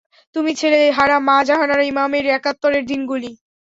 তুমি 0.35 0.51
ছেলে 0.59 0.79
হারা 0.97 1.17
মা 1.27 1.37
জাহানারা 1.47 1.83
ঈমামের 1.91 2.25
একাত্তরের 2.37 2.83
দিনগুলি। 2.91 3.31